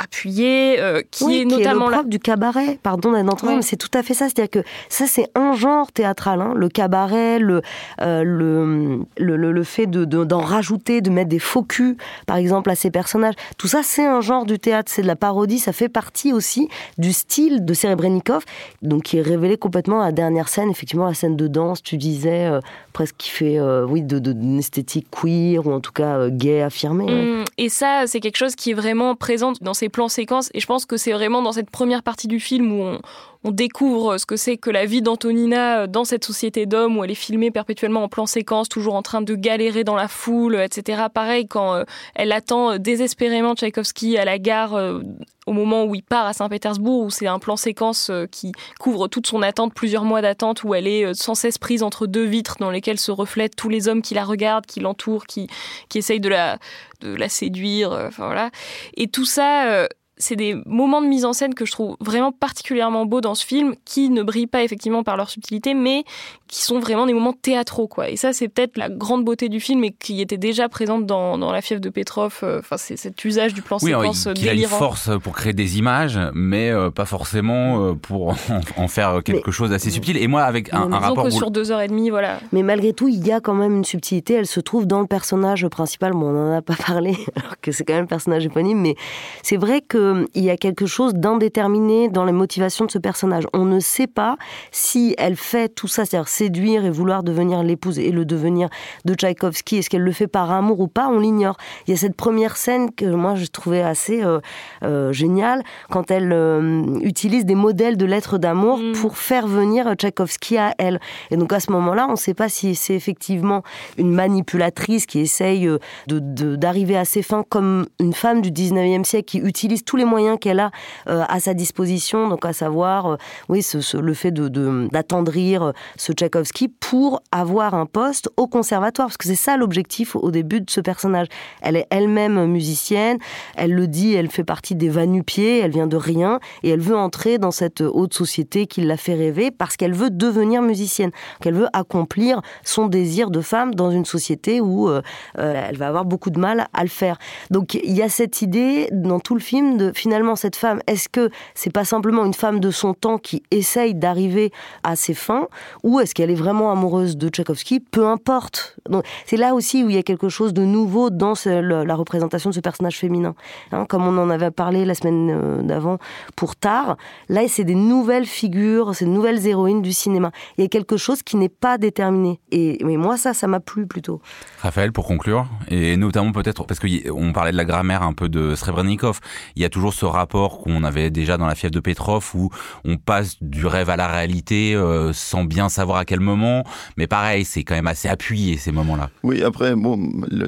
appuyé, 0.02 0.80
euh, 0.80 1.02
qui 1.10 1.24
oui, 1.24 1.40
est 1.40 1.44
notamment 1.44 1.90
est 1.90 2.02
le 2.02 2.08
du 2.08 2.18
cabaret. 2.18 2.78
Pardon 2.82 3.12
d'être 3.12 3.46
oui. 3.46 3.56
mais 3.56 3.62
c'est 3.62 3.76
tout 3.76 3.90
à 3.94 4.02
fait 4.02 4.14
ça. 4.14 4.26
C'est-à-dire 4.26 4.62
que 4.62 4.68
ça, 4.88 5.06
c'est 5.06 5.28
un 5.34 5.54
genre 5.54 5.92
théâtral. 5.92 6.40
Hein, 6.40 6.52
le 6.56 6.68
cabaret, 6.68 7.38
le, 7.38 7.62
euh, 8.00 8.22
le, 8.24 9.04
le, 9.16 9.52
le, 9.52 9.64
fait 9.64 9.86
de, 9.86 10.04
de, 10.04 10.24
d'en 10.24 10.40
rajouter, 10.40 11.00
de 11.00 11.10
mettre 11.10 11.28
des 11.28 11.38
faux 11.38 11.62
culs, 11.62 11.96
par 12.26 12.36
exemple, 12.36 12.70
à 12.70 12.74
ces 12.74 12.90
personnages. 12.90 13.34
Tout 13.58 13.68
ça, 13.68 13.82
c'est 13.82 14.04
un 14.04 14.20
genre 14.20 14.44
du 14.44 14.58
théâtre. 14.58 14.90
C'est 14.92 15.02
de 15.02 15.06
la 15.06 15.16
parodie. 15.16 15.58
Ça 15.58 15.72
fait 15.72 15.88
partie 15.88 16.32
aussi 16.32 16.68
du 16.98 17.12
style 17.12 17.64
de 17.64 17.74
Serebrennikov, 17.74 18.44
donc 18.82 19.04
qui 19.04 19.18
est 19.18 19.22
révélé 19.22 19.56
complètement 19.56 20.00
à 20.02 20.06
la 20.06 20.12
dernière 20.12 20.48
scène. 20.48 20.70
Effectivement, 20.70 21.06
la 21.06 21.14
scène 21.14 21.36
de 21.36 21.48
danse, 21.48 21.82
tu 21.82 21.96
disais, 21.96 22.46
euh, 22.46 22.60
presque 22.92 23.16
qui 23.18 23.30
fait, 23.30 23.60
oui, 23.60 24.02
de, 24.02 24.18
de, 24.18 24.32
d'une 24.32 24.58
esthétique 24.58 25.06
queer 25.10 25.66
ou 25.66 25.72
en 25.72 25.80
tout 25.80 25.92
cas 25.92 26.28
gay 26.28 26.62
affirmée. 26.62 27.06
Mmh, 27.06 27.44
et 27.58 27.68
ça, 27.68 28.04
c'est 28.06 28.20
quelque 28.20 28.36
chose 28.36 28.54
qui 28.54 28.70
est 28.70 28.74
vraiment 28.74 29.14
présent 29.14 29.52
dans 29.60 29.74
ses 29.74 29.88
plans 29.92 30.08
séquences. 30.08 30.50
Et 30.54 30.60
je 30.60 30.66
pense 30.66 30.86
que 30.86 30.96
c'est 30.96 31.12
vraiment 31.12 31.42
dans 31.42 31.52
cette 31.52 31.70
première 31.70 32.02
partie 32.02 32.26
du 32.26 32.40
film 32.40 32.72
où 32.72 32.82
on, 32.82 33.00
on 33.44 33.50
découvre 33.50 34.18
ce 34.18 34.26
que 34.26 34.36
c'est 34.36 34.56
que 34.56 34.70
la 34.70 34.86
vie 34.86 35.02
d'Antonina 35.02 35.86
dans 35.86 36.04
cette 36.04 36.24
société 36.24 36.66
d'hommes 36.66 36.96
où 36.96 37.04
elle 37.04 37.10
est 37.10 37.14
filmée 37.14 37.50
perpétuellement 37.50 38.04
en 38.04 38.08
plan 38.08 38.26
séquence, 38.26 38.68
toujours 38.68 38.94
en 38.94 39.02
train 39.02 39.20
de 39.20 39.34
galérer 39.34 39.84
dans 39.84 39.96
la 39.96 40.08
foule, 40.08 40.56
etc. 40.56 41.04
Pareil, 41.12 41.46
quand 41.46 41.74
euh, 41.74 41.84
elle 42.14 42.32
attend 42.32 42.78
désespérément 42.78 43.54
Tchaïkovski 43.54 44.16
à 44.16 44.24
la 44.24 44.38
gare 44.38 44.74
euh, 44.74 45.00
au 45.46 45.52
moment 45.52 45.84
où 45.84 45.94
il 45.94 46.02
part 46.02 46.26
à 46.26 46.32
Saint-Pétersbourg, 46.32 47.04
où 47.04 47.10
c'est 47.10 47.26
un 47.26 47.38
plan 47.38 47.56
séquence 47.56 48.10
euh, 48.10 48.26
qui 48.26 48.52
couvre 48.78 49.08
toute 49.08 49.26
son 49.26 49.42
attente, 49.42 49.74
plusieurs 49.74 50.04
mois 50.04 50.22
d'attente, 50.22 50.64
où 50.64 50.74
elle 50.74 50.86
est 50.86 51.14
sans 51.14 51.34
cesse 51.34 51.58
prise 51.58 51.82
entre 51.82 52.06
deux 52.06 52.24
vitres 52.24 52.56
dans 52.60 52.70
lesquelles 52.70 53.00
se 53.00 53.10
reflètent 53.10 53.56
tous 53.56 53.68
les 53.68 53.88
hommes 53.88 54.02
qui 54.02 54.14
la 54.14 54.24
regardent, 54.24 54.66
qui 54.66 54.80
l'entourent, 54.80 55.26
qui, 55.26 55.48
qui 55.88 55.98
essayent 55.98 56.20
de 56.20 56.28
la, 56.28 56.58
de 57.00 57.14
la 57.14 57.28
séduire, 57.28 57.92
enfin 57.92 58.26
voilà. 58.26 58.50
Et 58.96 59.08
tout 59.08 59.24
ça, 59.24 59.88
c'est 60.22 60.36
des 60.36 60.56
moments 60.66 61.02
de 61.02 61.06
mise 61.06 61.24
en 61.24 61.32
scène 61.32 61.54
que 61.54 61.64
je 61.64 61.72
trouve 61.72 61.96
vraiment 62.00 62.32
particulièrement 62.32 63.06
beaux 63.06 63.20
dans 63.20 63.34
ce 63.34 63.44
film, 63.44 63.74
qui 63.84 64.08
ne 64.08 64.22
brillent 64.22 64.46
pas 64.46 64.62
effectivement 64.62 65.02
par 65.02 65.16
leur 65.16 65.28
subtilité, 65.28 65.74
mais 65.74 66.04
qui 66.48 66.62
sont 66.62 66.80
vraiment 66.80 67.06
des 67.06 67.14
moments 67.14 67.32
théâtraux, 67.32 67.88
quoi. 67.88 68.10
Et 68.10 68.16
ça, 68.16 68.32
c'est 68.32 68.48
peut-être 68.48 68.76
la 68.76 68.88
grande 68.90 69.24
beauté 69.24 69.48
du 69.48 69.58
film 69.58 69.82
et 69.84 69.90
qui 69.90 70.20
était 70.20 70.36
déjà 70.36 70.68
présente 70.68 71.06
dans, 71.06 71.38
dans 71.38 71.50
La 71.50 71.62
fièvre 71.62 71.80
de 71.80 71.88
Petrov. 71.88 72.40
Euh, 72.42 72.58
enfin, 72.58 72.76
c'est 72.76 72.96
cet 72.96 73.24
usage 73.24 73.54
du 73.54 73.62
plan 73.62 73.78
oui, 73.82 73.90
séquence 73.90 74.28
il, 74.36 74.48
a 74.48 74.52
une 74.52 74.66
force 74.66 75.10
pour 75.22 75.32
créer 75.32 75.54
des 75.54 75.78
images, 75.78 76.20
mais 76.34 76.70
euh, 76.70 76.90
pas 76.90 77.06
forcément 77.06 77.88
euh, 77.88 77.94
pour 77.94 78.34
en, 78.76 78.88
faire 78.88 79.22
quelque 79.24 79.50
chose 79.50 79.70
d'assez 79.70 79.90
subtil. 79.90 80.18
Et 80.18 80.26
moi, 80.28 80.42
avec 80.42 80.72
un, 80.74 80.92
un 80.92 80.98
rapport... 80.98 81.24
que 81.24 81.30
sur 81.30 81.50
deux 81.50 81.72
heures 81.72 81.80
et 81.80 81.88
demie, 81.88 82.10
voilà. 82.10 82.38
Mais 82.52 82.62
malgré 82.62 82.92
tout, 82.92 83.08
il 83.08 83.26
y 83.26 83.32
a 83.32 83.40
quand 83.40 83.54
même 83.54 83.76
une 83.76 83.84
subtilité. 83.84 84.34
Elle 84.34 84.46
se 84.46 84.60
trouve 84.60 84.86
dans 84.86 85.00
le 85.00 85.06
personnage 85.06 85.66
principal. 85.68 86.12
Bon, 86.12 86.28
on 86.28 86.32
n'en 86.32 86.56
a 86.58 86.62
pas 86.62 86.76
parlé, 86.86 87.16
alors 87.34 87.54
que 87.62 87.72
c'est 87.72 87.84
quand 87.84 87.94
même 87.94 88.02
le 88.02 88.08
personnage 88.08 88.44
éponyme, 88.44 88.78
mais 88.78 88.94
c'est 89.42 89.56
vrai 89.56 89.80
que 89.80 90.11
il 90.34 90.44
y 90.44 90.50
a 90.50 90.56
quelque 90.56 90.86
chose 90.86 91.14
d'indéterminé 91.14 92.08
dans 92.08 92.24
les 92.24 92.32
motivations 92.32 92.84
de 92.84 92.90
ce 92.90 92.98
personnage. 92.98 93.44
On 93.52 93.64
ne 93.64 93.80
sait 93.80 94.06
pas 94.06 94.36
si 94.70 95.14
elle 95.18 95.36
fait 95.36 95.68
tout 95.68 95.88
ça, 95.88 96.04
c'est-à-dire 96.04 96.28
séduire 96.28 96.84
et 96.84 96.90
vouloir 96.90 97.22
devenir 97.22 97.62
l'épouse 97.62 97.98
et 97.98 98.10
le 98.10 98.24
devenir 98.24 98.68
de 99.04 99.14
Tchaïkovski. 99.14 99.76
Est-ce 99.76 99.90
qu'elle 99.90 100.02
le 100.02 100.12
fait 100.12 100.26
par 100.26 100.50
amour 100.50 100.80
ou 100.80 100.88
pas 100.88 101.08
On 101.08 101.18
l'ignore. 101.18 101.56
Il 101.86 101.90
y 101.90 101.94
a 101.94 101.96
cette 101.96 102.16
première 102.16 102.56
scène 102.56 102.92
que 102.92 103.06
moi 103.06 103.34
je 103.34 103.46
trouvais 103.46 103.82
assez 103.82 104.22
euh, 104.24 104.40
euh, 104.82 105.12
géniale 105.12 105.62
quand 105.90 106.10
elle 106.10 106.32
euh, 106.32 106.82
utilise 107.02 107.44
des 107.44 107.54
modèles 107.54 107.96
de 107.96 108.06
lettres 108.06 108.38
d'amour 108.38 108.78
mm. 108.78 108.92
pour 108.92 109.18
faire 109.18 109.46
venir 109.46 109.92
Tchaïkovski 109.94 110.58
à 110.58 110.74
elle. 110.78 111.00
Et 111.30 111.36
donc 111.36 111.52
à 111.52 111.60
ce 111.60 111.70
moment-là, 111.72 112.06
on 112.08 112.12
ne 112.12 112.16
sait 112.16 112.34
pas 112.34 112.48
si 112.48 112.74
c'est 112.74 112.94
effectivement 112.94 113.62
une 113.98 114.12
manipulatrice 114.12 115.06
qui 115.06 115.20
essaye 115.20 115.68
d'arriver 116.06 116.96
à 116.96 117.04
ses 117.04 117.22
fins 117.22 117.44
comme 117.48 117.86
une 118.00 118.12
femme 118.12 118.40
du 118.40 118.50
19e 118.50 119.04
siècle 119.04 119.26
qui 119.26 119.38
utilise 119.38 119.84
tous 119.84 119.96
les 119.96 120.01
moyens 120.04 120.38
qu'elle 120.40 120.60
a 120.60 120.70
euh, 121.08 121.24
à 121.28 121.40
sa 121.40 121.54
disposition, 121.54 122.28
donc 122.28 122.44
à 122.44 122.52
savoir, 122.52 123.06
euh, 123.06 123.16
oui, 123.48 123.64
le 123.94 124.14
fait 124.14 124.32
d'attendrir 124.32 125.62
euh, 125.62 125.72
ce 125.96 126.12
Tchaïkovski 126.12 126.68
pour 126.68 127.22
avoir 127.32 127.74
un 127.74 127.86
poste 127.86 128.28
au 128.36 128.46
conservatoire, 128.46 129.08
parce 129.08 129.16
que 129.16 129.28
c'est 129.28 129.34
ça 129.34 129.56
l'objectif 129.56 130.16
au 130.16 130.30
début 130.30 130.60
de 130.60 130.70
ce 130.70 130.80
personnage. 130.80 131.26
Elle 131.60 131.76
est 131.76 131.86
elle-même 131.90 132.46
musicienne, 132.46 133.18
elle 133.56 133.72
le 133.72 133.86
dit, 133.86 134.14
elle 134.14 134.30
fait 134.30 134.44
partie 134.44 134.74
des 134.74 134.88
va-nu-pieds, 134.88 135.60
elle 135.60 135.70
vient 135.70 135.86
de 135.86 135.96
rien, 135.96 136.40
et 136.62 136.70
elle 136.70 136.80
veut 136.80 136.96
entrer 136.96 137.38
dans 137.38 137.50
cette 137.50 137.80
haute 137.80 138.14
société 138.14 138.66
qui 138.66 138.82
l'a 138.82 138.96
fait 138.96 139.14
rêver 139.14 139.50
parce 139.50 139.76
qu'elle 139.76 139.94
veut 139.94 140.10
devenir 140.10 140.62
musicienne, 140.62 141.10
qu'elle 141.40 141.54
veut 141.54 141.68
accomplir 141.72 142.40
son 142.64 142.86
désir 142.86 143.30
de 143.30 143.40
femme 143.40 143.74
dans 143.74 143.90
une 143.90 144.04
société 144.04 144.60
où 144.60 144.90
elle 145.34 145.76
va 145.76 145.88
avoir 145.88 146.04
beaucoup 146.04 146.30
de 146.30 146.38
mal 146.38 146.66
à 146.72 146.82
le 146.82 146.88
faire. 146.88 147.18
Donc 147.50 147.74
il 147.74 147.92
y 147.92 148.02
a 148.02 148.08
cette 148.08 148.42
idée 148.42 148.88
dans 148.92 149.20
tout 149.20 149.34
le 149.34 149.40
film 149.40 149.76
de 149.82 149.92
finalement 149.94 150.36
cette 150.36 150.56
femme, 150.56 150.80
est-ce 150.86 151.08
que 151.08 151.30
c'est 151.54 151.72
pas 151.72 151.84
simplement 151.84 152.24
une 152.24 152.34
femme 152.34 152.60
de 152.60 152.70
son 152.70 152.94
temps 152.94 153.18
qui 153.18 153.42
essaye 153.50 153.94
d'arriver 153.94 154.52
à 154.82 154.96
ses 154.96 155.14
fins, 155.14 155.48
ou 155.82 156.00
est-ce 156.00 156.14
qu'elle 156.14 156.30
est 156.30 156.34
vraiment 156.36 156.70
amoureuse 156.72 157.16
de 157.16 157.28
Tchaïkovski 157.28 157.80
Peu 157.80 158.06
importe. 158.06 158.76
Donc 158.88 159.04
c'est 159.26 159.36
là 159.36 159.54
aussi 159.54 159.84
où 159.84 159.88
il 159.88 159.96
y 159.96 159.98
a 159.98 160.02
quelque 160.02 160.28
chose 160.28 160.52
de 160.52 160.64
nouveau 160.64 161.10
dans 161.10 161.34
la 161.46 161.94
représentation 161.94 162.50
de 162.50 162.54
ce 162.54 162.60
personnage 162.60 162.98
féminin. 162.98 163.34
Hein, 163.72 163.86
comme 163.88 164.06
on 164.06 164.16
en 164.18 164.30
avait 164.30 164.50
parlé 164.50 164.84
la 164.84 164.94
semaine 164.94 165.30
euh, 165.30 165.62
d'avant 165.62 165.98
pour 166.36 166.56
Tar, 166.56 166.96
là 167.28 167.42
c'est 167.48 167.64
des 167.64 167.74
nouvelles 167.74 168.26
figures, 168.26 168.94
c'est 168.94 169.04
de 169.04 169.10
nouvelles 169.10 169.46
héroïnes 169.46 169.82
du 169.82 169.92
cinéma. 169.92 170.30
Il 170.58 170.62
y 170.62 170.64
a 170.64 170.68
quelque 170.68 170.96
chose 170.96 171.22
qui 171.22 171.36
n'est 171.36 171.48
pas 171.48 171.78
déterminé. 171.78 172.40
Et 172.50 172.78
mais 172.84 172.96
moi 172.96 173.16
ça, 173.16 173.34
ça 173.34 173.46
m'a 173.46 173.60
plu 173.60 173.86
plutôt. 173.86 174.20
Raphaël, 174.60 174.92
pour 174.92 175.06
conclure, 175.06 175.46
et 175.68 175.96
notamment 175.96 176.32
peut-être 176.32 176.64
parce 176.64 176.80
qu'on 176.80 177.32
parlait 177.32 177.52
de 177.52 177.56
la 177.56 177.64
grammaire 177.64 178.02
un 178.02 178.12
peu 178.12 178.28
de 178.28 178.54
Srebrenikov, 178.54 179.20
il 179.56 179.62
y 179.62 179.64
a 179.64 179.68
toujours 179.72 179.94
ce 179.94 180.04
rapport 180.04 180.60
qu'on 180.60 180.84
avait 180.84 181.10
déjà 181.10 181.36
dans 181.36 181.46
la 181.46 181.56
fièvre 181.56 181.74
de 181.74 181.80
Petrov 181.80 182.30
où 182.34 182.50
on 182.84 182.96
passe 182.96 183.38
du 183.40 183.66
rêve 183.66 183.90
à 183.90 183.96
la 183.96 184.06
réalité 184.06 184.74
euh, 184.74 185.12
sans 185.12 185.44
bien 185.44 185.68
savoir 185.68 185.98
à 185.98 186.04
quel 186.04 186.20
moment. 186.20 186.64
Mais 186.96 187.08
pareil, 187.08 187.44
c'est 187.44 187.64
quand 187.64 187.74
même 187.74 187.88
assez 187.88 188.08
appuyé 188.08 188.56
ces 188.58 188.70
moments-là. 188.70 189.10
Oui, 189.24 189.42
après, 189.42 189.74
bon, 189.74 189.98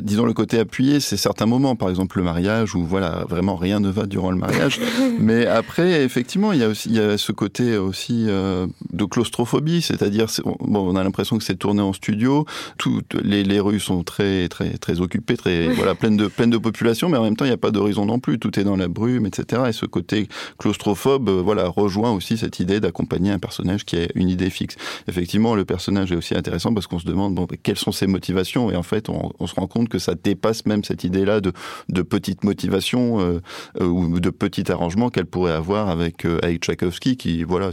disons 0.02 0.26
le 0.26 0.32
côté 0.32 0.58
appuyé, 0.58 1.00
c'est 1.00 1.16
certains 1.16 1.46
moments, 1.46 1.74
par 1.74 1.88
exemple 1.88 2.18
le 2.18 2.24
mariage 2.24 2.74
où 2.74 2.84
voilà, 2.84 3.24
vraiment 3.28 3.56
rien 3.56 3.80
ne 3.80 3.88
va 3.88 4.06
durant 4.06 4.30
le 4.30 4.36
mariage. 4.36 4.78
Mais 5.18 5.46
après, 5.46 6.04
effectivement, 6.04 6.52
il 6.52 6.60
y 6.60 6.64
a 6.64 6.68
aussi 6.68 6.84
il 6.88 6.96
y 6.96 7.00
a 7.00 7.16
ce 7.16 7.32
côté 7.32 7.76
aussi 7.78 8.26
euh, 8.28 8.66
de 8.92 9.04
claustrophobie, 9.04 9.80
c'est-à-dire 9.80 10.26
bon, 10.60 10.92
on 10.92 10.96
a 10.96 11.02
l'impression 11.02 11.38
que 11.38 11.44
c'est 11.44 11.56
tourné 11.56 11.80
en 11.80 11.92
studio, 11.92 12.44
toutes 12.76 13.14
les, 13.14 13.42
les 13.42 13.60
rues 13.60 13.80
sont 13.80 14.02
très 14.02 14.48
très 14.48 14.76
très 14.76 15.00
occupées, 15.00 15.36
très 15.36 15.68
voilà, 15.74 15.94
pleines 15.94 16.16
de 16.16 16.26
pleines 16.26 16.50
de 16.50 16.58
population, 16.58 17.08
mais 17.08 17.16
en 17.16 17.22
même 17.22 17.36
temps, 17.36 17.46
il 17.46 17.48
n'y 17.48 17.54
a 17.54 17.58
pas 17.58 17.70
d'horizon 17.70 18.04
non 18.04 18.18
plus, 18.18 18.38
tout 18.38 18.58
est 18.60 18.64
dans 18.64 18.76
la 18.76 18.88
brume, 18.88 19.13
etc. 19.26 19.62
Et 19.68 19.72
ce 19.72 19.86
côté 19.86 20.28
claustrophobe, 20.58 21.28
euh, 21.28 21.42
voilà, 21.42 21.68
rejoint 21.68 22.12
aussi 22.12 22.36
cette 22.36 22.60
idée 22.60 22.80
d'accompagner 22.80 23.30
un 23.30 23.38
personnage 23.38 23.84
qui 23.84 23.96
a 23.96 24.06
une 24.14 24.28
idée 24.28 24.50
fixe. 24.50 24.76
Effectivement, 25.08 25.54
le 25.54 25.64
personnage 25.64 26.12
est 26.12 26.16
aussi 26.16 26.34
intéressant 26.36 26.74
parce 26.74 26.86
qu'on 26.86 26.98
se 26.98 27.06
demande 27.06 27.34
bon, 27.34 27.46
quelles 27.62 27.78
sont 27.78 27.92
ses 27.92 28.06
motivations? 28.06 28.70
Et 28.70 28.76
en 28.76 28.82
fait, 28.82 29.08
on, 29.08 29.30
on 29.38 29.46
se 29.46 29.54
rend 29.54 29.66
compte 29.66 29.88
que 29.88 29.98
ça 29.98 30.14
dépasse 30.14 30.66
même 30.66 30.84
cette 30.84 31.04
idée-là 31.04 31.40
de, 31.40 31.52
de 31.88 32.02
petite 32.02 32.44
motivation 32.44 33.20
euh, 33.20 33.40
euh, 33.80 33.86
ou 33.86 34.20
de 34.20 34.30
petit 34.30 34.70
arrangement 34.70 35.10
qu'elle 35.10 35.26
pourrait 35.26 35.52
avoir 35.52 35.88
avec, 35.88 36.24
avec 36.24 36.62
Tchaïkovski, 36.62 37.16
qui, 37.16 37.44
voilà, 37.44 37.70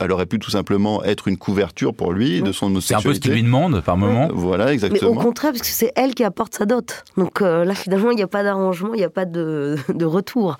elle, 0.00 0.12
aurait 0.12 0.26
pu 0.26 0.38
tout 0.38 0.50
simplement 0.50 1.02
être 1.04 1.28
une 1.28 1.36
couverture 1.36 1.94
pour 1.94 2.12
lui 2.12 2.42
de 2.42 2.52
son 2.52 2.80
C'est 2.80 2.94
un 2.94 3.00
peu 3.00 3.14
ce 3.14 3.20
qu'il 3.20 3.32
lui 3.32 3.42
demande 3.42 3.80
par 3.80 3.96
moment. 3.96 4.28
voilà, 4.32 4.72
exactement. 4.72 5.12
Mais 5.12 5.16
au 5.16 5.20
contraire, 5.20 5.52
parce 5.52 5.62
que 5.62 5.74
c'est 5.74 5.92
elle 5.96 6.14
qui 6.14 6.24
apporte 6.24 6.54
sa 6.54 6.66
dot. 6.66 7.04
Donc 7.16 7.40
là, 7.40 7.74
finalement, 7.74 8.10
il 8.10 8.16
n'y 8.16 8.22
a 8.22 8.26
pas 8.28 8.42
d'arrangement, 8.42 8.94
il 8.94 8.98
n'y 8.98 9.04
a 9.04 9.10
pas 9.10 9.24
de, 9.24 9.76
de 9.88 10.04
retour. 10.04 10.56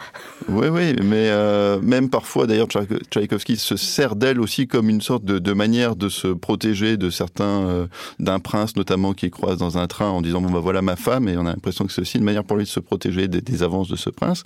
Oui, 0.49 0.67
oui, 0.69 0.95
mais 1.03 1.31
euh, 1.31 1.81
même 1.81 2.11
parfois, 2.11 2.47
d'ailleurs, 2.47 2.69
Tchaïkovski 2.69 3.57
se 3.57 3.77
sert 3.77 4.15
d'elle 4.15 4.41
aussi 4.41 4.67
comme 4.67 4.91
une 4.91 5.01
sorte 5.01 5.25
de, 5.25 5.53
manière 5.53 5.97
de 5.97 6.09
se 6.09 6.29
protéger 6.29 6.97
de 6.97 7.09
certains, 7.09 7.67
euh, 7.67 7.87
d'un 8.19 8.41
prince 8.41 8.77
notamment 8.77 9.15
qui 9.15 9.31
croise 9.31 9.57
dans 9.57 9.79
un 9.79 9.87
train 9.87 10.09
en 10.09 10.21
disant 10.21 10.43
bon 10.43 10.51
bah 10.51 10.59
voilà 10.59 10.83
ma 10.83 10.97
femme, 10.97 11.29
et 11.29 11.37
on 11.39 11.47
a 11.47 11.51
l'impression 11.51 11.87
que 11.87 11.93
c'est 11.93 12.03
aussi 12.03 12.19
une 12.19 12.25
manière 12.25 12.45
pour 12.45 12.57
lui 12.57 12.65
de 12.65 12.69
se 12.69 12.81
protéger 12.81 13.27
des, 13.27 13.63
avances 13.63 13.89
de 13.89 13.97
ce 13.97 14.11
prince. 14.11 14.43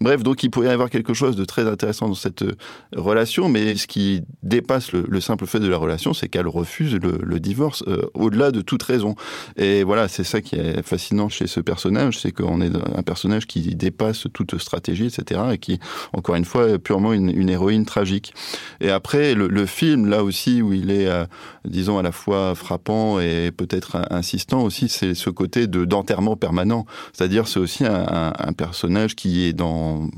Bref, 0.00 0.22
donc 0.22 0.42
il 0.42 0.50
pourrait 0.50 0.68
y 0.68 0.70
avoir 0.70 0.88
quelque 0.88 1.12
chose 1.12 1.36
de 1.36 1.44
très 1.44 1.68
intéressant 1.68 2.08
dans 2.08 2.14
cette 2.14 2.42
euh, 2.42 2.56
relation, 2.96 3.48
mais 3.48 3.76
ce 3.76 3.86
qui 3.86 4.22
dépasse 4.42 4.92
le, 4.92 5.04
le 5.06 5.20
simple 5.20 5.46
fait 5.46 5.60
de 5.60 5.68
la 5.68 5.76
relation, 5.76 6.14
c'est 6.14 6.28
qu'elle 6.28 6.48
refuse 6.48 6.94
le, 6.94 7.40
divorce 7.40 7.82
au-delà 8.14 8.52
de 8.52 8.60
toute 8.60 8.82
raison. 8.84 9.16
Et 9.56 9.82
voilà, 9.82 10.06
c'est 10.06 10.22
ça 10.22 10.40
qui 10.40 10.54
est 10.54 10.82
fascinant 10.82 11.28
chez 11.28 11.48
ce 11.48 11.58
personnage, 11.58 12.20
c'est 12.20 12.30
qu'on 12.30 12.60
est 12.60 12.70
un 12.96 13.02
personnage 13.02 13.46
qui 13.46 13.74
dépasse 13.74 14.26
toute 14.32 14.58
stratégie, 14.58 15.06
etc., 15.06 15.21
et 15.30 15.58
qui 15.58 15.78
encore 16.12 16.34
une 16.34 16.44
fois, 16.44 16.78
purement 16.78 17.12
une, 17.12 17.48
héroïne 17.48 17.84
tragique. 17.84 18.34
Et 18.80 18.90
après, 18.90 19.34
le, 19.34 19.66
film, 19.66 20.08
là 20.08 20.24
aussi, 20.24 20.62
où 20.62 20.72
il 20.72 20.90
est, 20.90 21.06
euh, 21.06 21.24
disons, 21.64 21.98
à 21.98 22.02
la 22.02 22.12
fois 22.12 22.54
frappant 22.54 23.20
et 23.20 23.50
peut-être 23.50 23.98
insistant 24.10 24.62
aussi, 24.62 24.88
c'est 24.88 25.14
ce 25.14 25.30
côté 25.30 25.66
de 25.66 25.84
d'enterrement 25.84 26.36
permanent. 26.36 26.86
C'est-à-dire, 27.12 27.48
c'est 27.48 27.60
aussi 27.60 27.84
un 27.84 28.52
personnage 28.56 29.14
qui 29.14 29.44
est 29.44 29.52
dans 29.52 30.08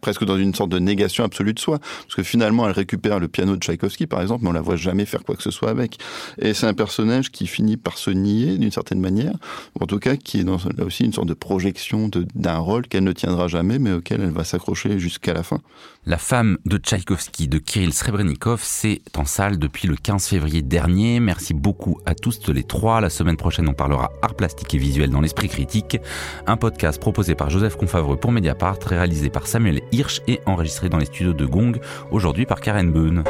presque 0.00 0.24
dans 0.24 0.36
une 0.36 0.54
sorte 0.54 0.70
de 0.70 0.78
négation 0.78 1.24
absolue 1.24 1.54
de 1.54 1.58
soi. 1.58 1.78
Parce 1.78 2.14
que 2.14 2.22
finalement, 2.22 2.66
elle 2.66 2.72
récupère 2.72 3.18
le 3.18 3.28
piano 3.28 3.56
de 3.56 3.60
Tchaïkovski, 3.60 4.06
par 4.06 4.22
exemple, 4.22 4.44
mais 4.44 4.50
on 4.50 4.52
la 4.52 4.60
voit 4.60 4.76
jamais 4.76 5.04
faire 5.04 5.22
quoi 5.24 5.36
que 5.36 5.42
ce 5.42 5.50
soit 5.50 5.70
avec. 5.70 5.98
Et 6.40 6.54
c'est 6.54 6.66
un 6.66 6.74
personnage 6.74 7.30
qui 7.30 7.46
finit 7.46 7.76
par 7.76 7.98
se 7.98 8.10
nier 8.10 8.58
d'une 8.58 8.70
certaine 8.70 9.00
manière, 9.00 9.34
en 9.80 9.86
tout 9.86 9.98
cas 9.98 10.16
qui 10.16 10.40
est 10.40 10.44
dans, 10.44 10.56
là 10.76 10.84
aussi 10.84 11.04
une 11.04 11.12
sorte 11.12 11.28
de 11.28 11.34
projection 11.34 12.10
d'un 12.34 12.58
rôle 12.58 12.86
qu'elle 12.86 13.04
ne 13.04 13.12
tiendra 13.12 13.48
jamais, 13.48 13.78
mais 13.78 13.92
auquel 13.92 14.20
elle 14.20 14.30
va 14.30 14.44
s'accrocher 14.44 14.98
jusqu'à 14.98 15.32
la 15.32 15.42
fin. 15.42 15.60
La 16.06 16.16
femme 16.16 16.58
de 16.64 16.78
Tchaïkovski 16.78 17.48
de 17.48 17.58
Kirill 17.58 17.92
Srebrenikov, 17.92 18.60
c'est 18.62 19.02
en 19.16 19.24
salle 19.24 19.58
depuis 19.58 19.88
le 19.88 19.96
15 19.96 20.26
février 20.26 20.62
dernier. 20.62 21.20
Merci 21.20 21.52
beaucoup 21.52 21.98
à 22.06 22.14
tous 22.14 22.48
les 22.48 22.62
trois. 22.62 23.00
La 23.00 23.10
semaine 23.10 23.36
prochaine, 23.36 23.68
on 23.68 23.74
parlera 23.74 24.10
art 24.22 24.34
plastique 24.34 24.74
et 24.74 24.78
visuel 24.78 25.10
dans 25.10 25.20
l'esprit 25.20 25.48
critique. 25.48 25.98
Un 26.46 26.56
podcast 26.56 26.98
proposé 27.00 27.34
par 27.34 27.50
Joseph 27.50 27.76
Confavreux 27.76 28.16
pour 28.16 28.32
Mediapart, 28.32 28.78
réalisé 28.86 29.28
par 29.28 29.46
Samuel 29.46 29.77
Hirsch 29.92 30.22
et 30.26 30.40
enregistré 30.46 30.88
dans 30.88 30.98
les 30.98 31.06
studios 31.06 31.32
de 31.32 31.46
Gong, 31.46 31.78
aujourd'hui 32.10 32.46
par 32.46 32.60
Karen 32.60 32.90
Beun. 32.92 33.24